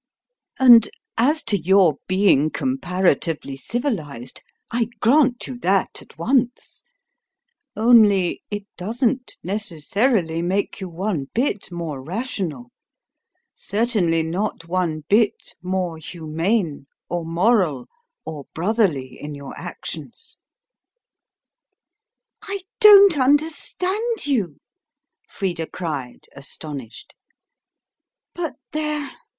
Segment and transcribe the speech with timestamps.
[0.57, 6.83] And as to your being comparatively civilised, I grant you that at once;
[7.75, 12.71] only it doesn't necessarily make you one bit more rational
[13.53, 17.85] certainly not one bit more humane, or moral,
[18.25, 20.39] or brotherly in your actions."
[22.41, 24.57] "I don't understand you,"
[25.29, 27.13] Frida cried, astonished.
[28.33, 29.11] "But there!